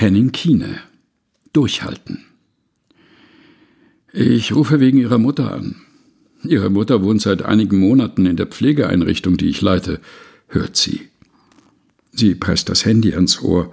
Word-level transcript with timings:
Henning 0.00 0.32
Kiene. 0.32 0.78
Durchhalten. 1.52 2.24
Ich 4.14 4.54
rufe 4.54 4.80
wegen 4.80 4.96
Ihrer 4.96 5.18
Mutter 5.18 5.52
an. 5.52 5.76
Ihre 6.42 6.70
Mutter 6.70 7.02
wohnt 7.02 7.20
seit 7.20 7.42
einigen 7.42 7.78
Monaten 7.78 8.24
in 8.24 8.38
der 8.38 8.46
Pflegeeinrichtung, 8.46 9.36
die 9.36 9.50
ich 9.50 9.60
leite, 9.60 10.00
hört 10.48 10.74
sie. 10.74 11.02
Sie 12.12 12.34
presst 12.34 12.70
das 12.70 12.86
Handy 12.86 13.12
ans 13.12 13.42
Ohr. 13.42 13.70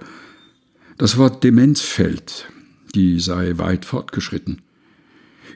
Das 0.98 1.16
Wort 1.16 1.44
Demenz 1.44 1.80
fällt. 1.80 2.50
Die 2.94 3.20
sei 3.20 3.56
weit 3.56 3.86
fortgeschritten. 3.86 4.60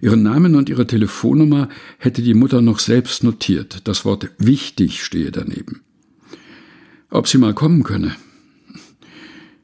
Ihren 0.00 0.22
Namen 0.22 0.54
und 0.54 0.70
ihre 0.70 0.86
Telefonnummer 0.86 1.68
hätte 1.98 2.22
die 2.22 2.32
Mutter 2.32 2.62
noch 2.62 2.78
selbst 2.78 3.24
notiert. 3.24 3.86
Das 3.86 4.06
Wort 4.06 4.30
wichtig 4.38 5.04
stehe 5.04 5.32
daneben. 5.32 5.82
Ob 7.10 7.28
sie 7.28 7.36
mal 7.36 7.52
kommen 7.52 7.82
könne. 7.82 8.16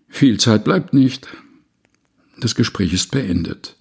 Viel 0.08 0.38
Zeit 0.38 0.64
bleibt 0.64 0.92
nicht. 0.92 1.28
Das 2.38 2.54
Gespräch 2.54 2.92
ist 2.92 3.10
beendet. 3.10 3.76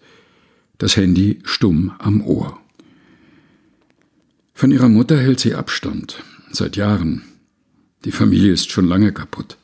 Das 0.77 0.95
Handy 0.95 1.39
stumm 1.43 1.93
am 1.99 2.21
Ohr. 2.21 2.59
Von 4.53 4.71
ihrer 4.71 4.89
Mutter 4.89 5.17
hält 5.17 5.39
sie 5.39 5.55
Abstand, 5.55 6.23
seit 6.51 6.75
Jahren. 6.75 7.23
Die 8.05 8.11
Familie 8.11 8.51
ist 8.51 8.71
schon 8.71 8.87
lange 8.87 9.11
kaputt. 9.11 9.57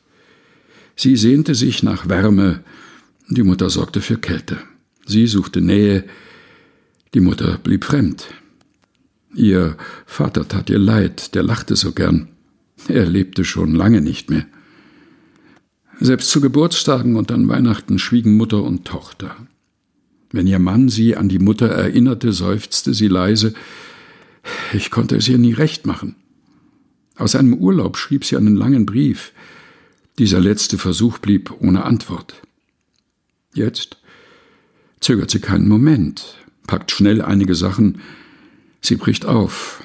Sie 0.96 1.16
sehnte 1.16 1.54
sich 1.54 1.82
nach 1.82 2.08
Wärme, 2.08 2.62
die 3.28 3.42
Mutter 3.42 3.70
sorgte 3.70 4.00
für 4.00 4.18
Kälte. 4.18 4.58
Sie 5.06 5.26
suchte 5.26 5.60
Nähe, 5.60 6.04
die 7.14 7.20
Mutter 7.20 7.58
blieb 7.58 7.84
fremd. 7.84 8.26
Ihr 9.34 9.76
Vater 10.06 10.46
tat 10.46 10.70
ihr 10.70 10.78
leid, 10.78 11.34
der 11.34 11.42
lachte 11.42 11.74
so 11.74 11.92
gern. 11.92 12.28
Er 12.88 13.06
lebte 13.06 13.44
schon 13.44 13.74
lange 13.74 14.00
nicht 14.00 14.30
mehr. 14.30 14.46
Selbst 16.00 16.30
zu 16.30 16.40
Geburtstagen 16.40 17.16
und 17.16 17.30
an 17.30 17.48
Weihnachten 17.48 17.98
schwiegen 17.98 18.36
Mutter 18.36 18.62
und 18.62 18.84
Tochter. 18.84 19.36
Wenn 20.32 20.46
ihr 20.46 20.58
Mann 20.58 20.88
sie 20.88 21.16
an 21.16 21.28
die 21.28 21.38
Mutter 21.38 21.68
erinnerte, 21.68 22.32
seufzte 22.32 22.92
sie 22.94 23.08
leise, 23.08 23.54
ich 24.72 24.90
konnte 24.90 25.16
es 25.16 25.28
ihr 25.28 25.38
nie 25.38 25.52
recht 25.52 25.86
machen. 25.86 26.16
Aus 27.16 27.36
einem 27.36 27.54
Urlaub 27.54 27.96
schrieb 27.96 28.24
sie 28.24 28.36
einen 28.36 28.56
langen 28.56 28.86
Brief. 28.86 29.32
Dieser 30.18 30.40
letzte 30.40 30.78
Versuch 30.78 31.18
blieb 31.18 31.52
ohne 31.60 31.84
Antwort. 31.84 32.34
Jetzt 33.54 33.98
zögert 35.00 35.30
sie 35.30 35.40
keinen 35.40 35.68
Moment, 35.68 36.36
packt 36.66 36.90
schnell 36.90 37.22
einige 37.22 37.54
Sachen. 37.54 38.00
Sie 38.80 38.96
bricht 38.96 39.26
auf. 39.26 39.84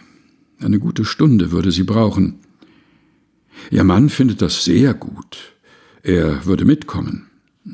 Eine 0.60 0.80
gute 0.80 1.06
Stunde 1.06 1.52
würde 1.52 1.72
sie 1.72 1.84
brauchen. 1.84 2.40
Ihr 3.70 3.84
Mann 3.84 4.10
findet 4.10 4.42
das 4.42 4.64
sehr 4.64 4.94
gut. 4.94 5.54
Er 6.04 6.46
würde 6.46 6.66
mitkommen. 6.66 7.30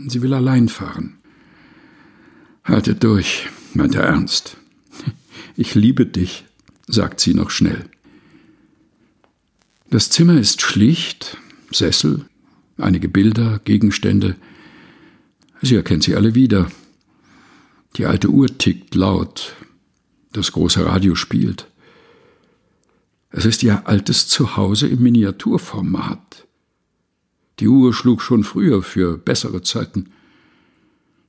Sie 0.07 0.21
will 0.21 0.33
allein 0.33 0.67
fahren. 0.67 1.17
Haltet 2.63 3.03
durch, 3.03 3.47
meint 3.73 3.95
er 3.95 4.03
ernst. 4.03 4.57
Ich 5.57 5.73
liebe 5.73 6.05
dich, 6.05 6.43
sagt 6.85 7.21
sie 7.21 7.33
noch 7.33 7.49
schnell. 7.49 7.85
Das 9.89 10.09
Zimmer 10.09 10.37
ist 10.37 10.61
schlicht, 10.61 11.37
Sessel, 11.71 12.25
einige 12.77 13.07
Bilder, 13.07 13.61
Gegenstände. 13.63 14.35
Sie 15.61 15.75
erkennt 15.75 16.03
sie 16.03 16.15
alle 16.15 16.35
wieder. 16.35 16.69
Die 17.95 18.05
alte 18.05 18.27
Uhr 18.27 18.47
tickt 18.57 18.95
laut. 18.95 19.55
Das 20.33 20.51
große 20.51 20.85
Radio 20.85 21.15
spielt. 21.15 21.67
Es 23.29 23.45
ist 23.45 23.63
ihr 23.63 23.87
altes 23.87 24.27
Zuhause 24.27 24.87
im 24.87 25.03
Miniaturformat. 25.03 26.45
Die 27.59 27.67
Uhr 27.67 27.93
schlug 27.93 28.21
schon 28.21 28.43
früher 28.43 28.81
für 28.83 29.17
bessere 29.17 29.61
Zeiten. 29.61 30.11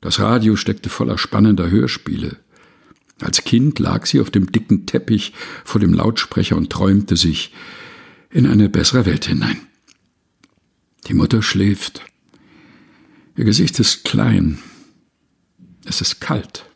Das 0.01 0.21
Radio 0.21 0.57
steckte 0.57 0.89
voller 0.89 1.19
spannender 1.19 1.71
Hörspiele. 1.71 2.37
Als 3.21 3.45
Kind 3.45 3.79
lag 3.79 4.07
sie 4.07 4.21
auf 4.21 4.31
dem 4.31 4.53
dicken 4.53 4.87
Teppich 4.87 5.33
vor 5.65 5.81
dem 5.81 5.95
Lautsprecher 5.95 6.57
und 6.57 6.71
träumte 6.71 7.17
sich 7.17 7.55
in 8.31 8.47
eine 8.47 8.69
bessere 8.69 9.07
Welt 9.07 9.25
hinein. 9.25 9.59
Die 11.07 11.15
Mutter 11.15 11.41
schläft. 11.43 12.03
Ihr 13.37 13.45
Gesicht 13.45 13.79
ist 13.79 14.05
klein. 14.05 14.59
Es 15.85 16.01
ist 16.01 16.21
kalt. 16.21 16.67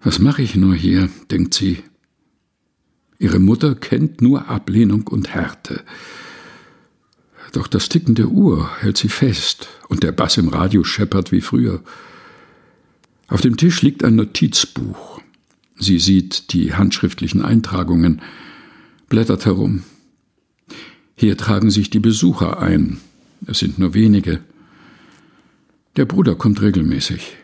Was 0.00 0.18
mache 0.18 0.42
ich 0.42 0.54
nur 0.54 0.74
hier, 0.74 1.08
denkt 1.30 1.54
sie. 1.54 1.82
Ihre 3.18 3.40
Mutter 3.40 3.74
kennt 3.74 4.20
nur 4.20 4.48
Ablehnung 4.48 5.08
und 5.08 5.34
Härte. 5.34 5.84
Doch 7.52 7.66
das 7.66 7.88
Ticken 7.88 8.14
der 8.14 8.28
Uhr 8.28 8.70
hält 8.80 8.98
sie 8.98 9.08
fest 9.08 9.68
und 9.88 10.02
der 10.02 10.12
Bass 10.12 10.36
im 10.36 10.48
Radio 10.48 10.84
scheppert 10.84 11.32
wie 11.32 11.40
früher. 11.40 11.82
Auf 13.28 13.40
dem 13.40 13.56
Tisch 13.56 13.82
liegt 13.82 14.04
ein 14.04 14.16
Notizbuch. 14.16 15.20
Sie 15.76 15.98
sieht 15.98 16.52
die 16.52 16.74
handschriftlichen 16.74 17.42
Eintragungen, 17.42 18.20
blättert 19.08 19.46
herum. 19.46 19.84
Hier 21.14 21.36
tragen 21.36 21.70
sich 21.70 21.90
die 21.90 22.00
Besucher 22.00 22.60
ein. 22.60 22.98
Es 23.46 23.60
sind 23.60 23.78
nur 23.78 23.94
wenige. 23.94 24.40
Der 25.96 26.04
Bruder 26.04 26.34
kommt 26.34 26.60
regelmäßig. 26.60 27.36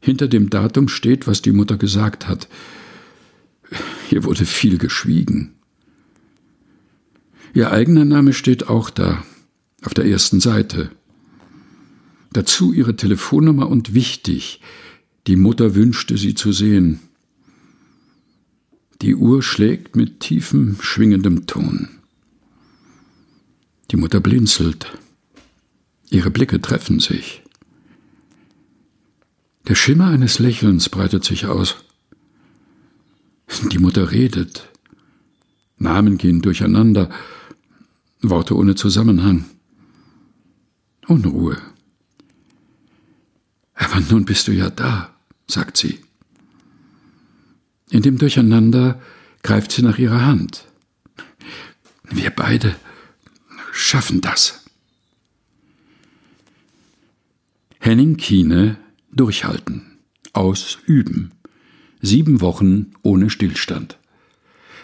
Hinter 0.00 0.28
dem 0.28 0.50
Datum 0.50 0.88
steht, 0.88 1.26
was 1.26 1.42
die 1.42 1.52
Mutter 1.52 1.76
gesagt 1.76 2.28
hat. 2.28 2.48
Hier 4.08 4.24
wurde 4.24 4.44
viel 4.44 4.78
geschwiegen. 4.78 5.55
Ihr 7.56 7.72
eigener 7.72 8.04
Name 8.04 8.34
steht 8.34 8.68
auch 8.68 8.90
da, 8.90 9.24
auf 9.82 9.94
der 9.94 10.04
ersten 10.04 10.40
Seite. 10.40 10.90
Dazu 12.30 12.74
ihre 12.74 12.96
Telefonnummer 12.96 13.70
und 13.70 13.94
wichtig, 13.94 14.60
die 15.26 15.36
Mutter 15.36 15.74
wünschte 15.74 16.18
sie 16.18 16.34
zu 16.34 16.52
sehen. 16.52 17.00
Die 19.00 19.14
Uhr 19.14 19.42
schlägt 19.42 19.96
mit 19.96 20.20
tiefem, 20.20 20.76
schwingendem 20.82 21.46
Ton. 21.46 21.88
Die 23.90 23.96
Mutter 23.96 24.20
blinzelt. 24.20 24.92
Ihre 26.10 26.30
Blicke 26.30 26.60
treffen 26.60 27.00
sich. 27.00 27.42
Der 29.66 29.76
Schimmer 29.76 30.08
eines 30.08 30.40
Lächelns 30.40 30.90
breitet 30.90 31.24
sich 31.24 31.46
aus. 31.46 31.76
Die 33.72 33.78
Mutter 33.78 34.10
redet. 34.10 34.68
Namen 35.78 36.18
gehen 36.18 36.42
durcheinander, 36.42 37.08
Worte 38.22 38.56
ohne 38.56 38.74
Zusammenhang. 38.74 39.44
Unruhe. 41.06 41.60
Aber 43.74 44.00
nun 44.00 44.24
bist 44.24 44.48
du 44.48 44.52
ja 44.52 44.70
da, 44.70 45.14
sagt 45.46 45.76
sie. 45.76 46.00
In 47.90 48.02
dem 48.02 48.18
Durcheinander 48.18 49.00
greift 49.42 49.70
sie 49.70 49.82
nach 49.82 49.98
ihrer 49.98 50.24
Hand. 50.26 50.64
Wir 52.10 52.30
beide 52.30 52.74
schaffen 53.72 54.20
das. 54.20 54.64
Henning 57.78 58.16
Kiene 58.16 58.78
Durchhalten. 59.12 59.98
Ausüben. 60.32 61.32
Sieben 62.02 62.40
Wochen 62.40 62.92
ohne 63.02 63.30
Stillstand. 63.30 63.98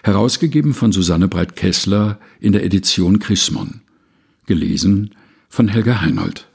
Herausgegeben 0.05 0.75
von 0.75 0.91
Susanne 0.91 1.29
Breit-Kessler 1.29 2.19
in 2.41 2.53
der 2.53 2.65
Edition 2.65 3.21
Chrismon. 3.21 3.83
Gelesen 4.47 5.15
von 5.49 5.69
Helga 5.69 6.01
Heinold. 6.01 6.49